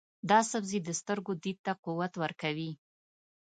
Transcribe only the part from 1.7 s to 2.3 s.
قوت